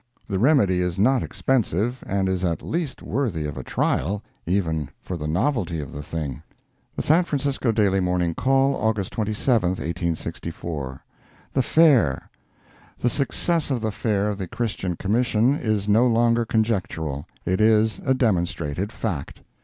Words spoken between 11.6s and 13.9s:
FAIR The success of